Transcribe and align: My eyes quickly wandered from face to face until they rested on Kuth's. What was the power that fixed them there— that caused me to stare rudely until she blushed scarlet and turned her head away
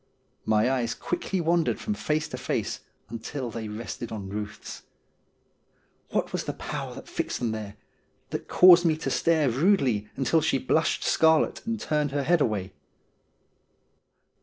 My 0.45 0.67
eyes 0.67 0.95
quickly 0.95 1.39
wandered 1.41 1.79
from 1.79 1.93
face 1.93 2.27
to 2.29 2.37
face 2.39 2.79
until 3.09 3.51
they 3.51 3.67
rested 3.67 4.11
on 4.11 4.31
Kuth's. 4.31 4.81
What 6.09 6.33
was 6.33 6.45
the 6.45 6.53
power 6.53 6.95
that 6.95 7.07
fixed 7.07 7.37
them 7.37 7.51
there— 7.51 7.75
that 8.31 8.47
caused 8.47 8.83
me 8.83 8.97
to 8.97 9.11
stare 9.11 9.47
rudely 9.51 10.09
until 10.15 10.41
she 10.41 10.57
blushed 10.57 11.03
scarlet 11.03 11.63
and 11.67 11.79
turned 11.79 12.13
her 12.13 12.23
head 12.23 12.41
away 12.41 12.71